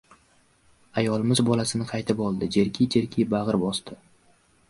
Ayolimiz 1.01 1.41
bolasini 1.49 1.85
qaytib 1.91 2.23
oldi. 2.29 2.49
Jerkiy- 2.57 2.89
jerkiy 2.95 3.27
bag‘ir 3.35 3.59
bosdi. 3.67 3.99